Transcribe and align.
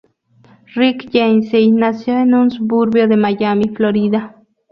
Rick 0.73 1.11
Yancey 1.13 1.69
nació 1.71 2.17
en 2.21 2.33
un 2.33 2.49
suburbio 2.49 3.07
de 3.07 3.17
Miami, 3.17 3.69
Florida. 3.69 4.41